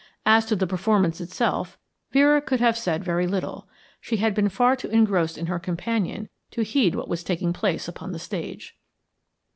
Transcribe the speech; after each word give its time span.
As 0.25 0.47
to 0.47 0.55
the 0.55 0.65
performance 0.65 1.21
itself, 1.21 1.77
Vera 2.11 2.41
could 2.41 2.59
have 2.59 2.75
said 2.75 3.03
very 3.03 3.27
little. 3.27 3.67
She 3.99 4.17
had 4.17 4.33
been 4.33 4.49
far 4.49 4.75
too 4.75 4.87
engrossed 4.87 5.37
in 5.37 5.45
her 5.45 5.59
companion 5.59 6.27
to 6.49 6.63
heed 6.63 6.95
what 6.95 7.07
was 7.07 7.23
taking 7.23 7.53
place 7.53 7.87
upon 7.87 8.11
the 8.11 8.17
stage. 8.17 8.75